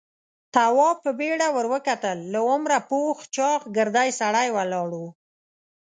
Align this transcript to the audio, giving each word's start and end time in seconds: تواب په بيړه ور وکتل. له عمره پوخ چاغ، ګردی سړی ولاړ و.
تواب 0.53 0.97
په 1.05 1.11
بيړه 1.19 1.47
ور 1.55 1.65
وکتل. 1.73 2.17
له 2.33 2.39
عمره 2.51 2.77
پوخ 2.89 3.17
چاغ، 3.35 3.61
ګردی 3.77 4.09
سړی 4.19 4.47
ولاړ 4.55 4.89
و. 5.01 5.03